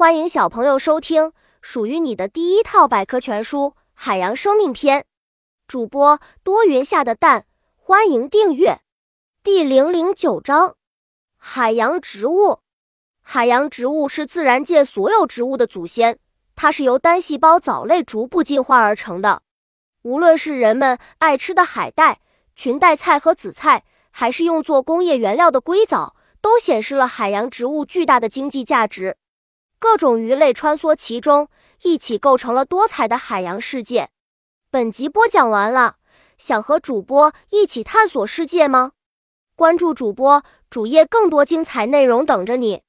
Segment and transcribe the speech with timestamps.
[0.00, 5.00] 欢迎小朋友收听属于你的第一套百科全书《海洋生命篇》。
[5.68, 7.44] 主播多云下的蛋，
[7.76, 8.78] 欢迎订阅。
[9.42, 10.76] 第零零九章：
[11.36, 12.60] 海洋植物。
[13.20, 16.18] 海洋植物是自然界所有植物的祖先，
[16.56, 19.42] 它是由单细胞藻类逐步进化而成的。
[20.00, 22.20] 无论是人们爱吃的海带、
[22.56, 26.16] 裙带菜和紫菜，还是用作工业原料的硅藻。
[26.40, 29.18] 都显示了海洋植物巨大的经济价值，
[29.80, 31.48] 各种鱼类穿梭其中，
[31.84, 34.10] 一起构成了多彩的海洋世界。
[34.70, 35.96] 本集播讲完了，
[36.36, 38.92] 想和主播一起探索世界吗？
[39.56, 42.82] 关注主播主页，更多精彩内容等着你。